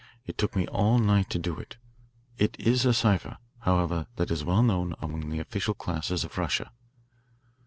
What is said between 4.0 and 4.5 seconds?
that is